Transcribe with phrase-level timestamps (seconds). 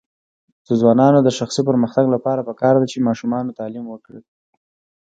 [0.67, 4.21] د ځوانانو د شخصي پرمختګ لپاره پکار ده چې ماشومانو تعلیم ورکړي.